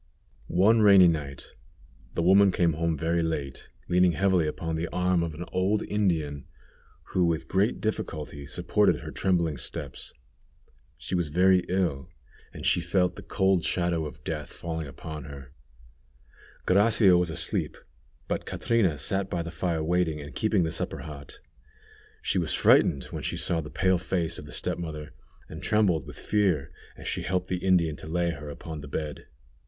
One 0.47 0.81
rainy 0.81 1.07
night 1.07 1.51
the 2.15 2.23
woman 2.23 2.51
came 2.51 2.73
home 2.73 2.97
very 2.97 3.21
late, 3.21 3.69
leaning 3.87 4.13
heavily 4.13 4.47
upon 4.47 4.75
the 4.75 4.87
arm 4.91 5.21
of 5.21 5.35
an 5.35 5.45
old 5.51 5.83
Indian, 5.83 6.47
who 7.09 7.23
with 7.23 7.47
great 7.47 7.79
difficulty 7.79 8.47
supported 8.47 9.01
her 9.01 9.11
trembling 9.11 9.57
steps. 9.57 10.11
She 10.97 11.13
was 11.13 11.27
very 11.27 11.59
ill, 11.69 12.09
and 12.51 12.65
she 12.65 12.81
felt 12.81 13.15
the 13.15 13.21
cold 13.21 13.63
shadow 13.63 14.07
of 14.07 14.23
death 14.23 14.51
falling 14.51 14.87
upon 14.87 15.25
her. 15.25 15.53
Gracia 16.65 17.15
was 17.15 17.29
asleep, 17.29 17.77
but 18.27 18.47
Catrina 18.47 18.97
sat 18.97 19.29
by 19.29 19.43
the 19.43 19.51
fire 19.51 19.83
waiting, 19.83 20.19
and 20.19 20.33
keeping 20.33 20.63
the 20.63 20.71
supper 20.71 21.01
hot. 21.01 21.39
She 22.23 22.39
was 22.39 22.55
frightened 22.55 23.03
when 23.11 23.21
she 23.21 23.37
saw 23.37 23.61
the 23.61 23.69
pale 23.69 23.99
face 23.99 24.39
of 24.39 24.47
the 24.47 24.51
step 24.51 24.79
mother, 24.79 25.13
and 25.47 25.61
trembled 25.61 26.07
with 26.07 26.17
fear 26.17 26.71
as 26.97 27.07
she 27.07 27.21
helped 27.21 27.49
the 27.49 27.63
Indian 27.63 27.95
to 27.97 28.07
lay 28.07 28.31
her 28.31 28.49
upon 28.49 28.81
the 28.81 28.87
bed. 28.87 29.27